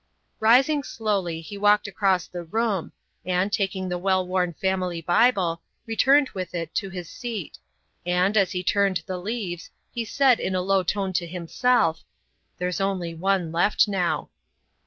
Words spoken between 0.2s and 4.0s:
Rising slowly, he walked across the room, and, taking the